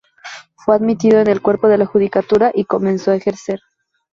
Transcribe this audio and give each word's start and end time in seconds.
Fue 0.55 0.73
admitido 0.75 1.19
en 1.19 1.27
el 1.27 1.43
cuerpo 1.43 1.67
de 1.67 1.77
la 1.77 1.85
judicatura 1.85 2.49
y 2.55 2.65
comenzó 2.65 3.11
a 3.11 3.17
ejercer. 3.17 3.59